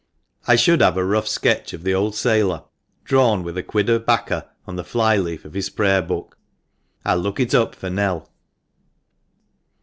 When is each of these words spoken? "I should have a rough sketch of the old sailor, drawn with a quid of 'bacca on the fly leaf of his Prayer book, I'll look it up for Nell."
"I 0.47 0.55
should 0.55 0.81
have 0.81 0.97
a 0.97 1.05
rough 1.05 1.27
sketch 1.27 1.73
of 1.73 1.83
the 1.83 1.93
old 1.93 2.15
sailor, 2.15 2.63
drawn 3.03 3.43
with 3.43 3.55
a 3.55 3.61
quid 3.61 3.87
of 3.87 4.03
'bacca 4.03 4.49
on 4.65 4.75
the 4.75 4.83
fly 4.83 5.15
leaf 5.15 5.45
of 5.45 5.53
his 5.53 5.69
Prayer 5.69 6.01
book, 6.01 6.39
I'll 7.05 7.17
look 7.17 7.39
it 7.39 7.53
up 7.53 7.75
for 7.75 7.91
Nell." 7.91 8.27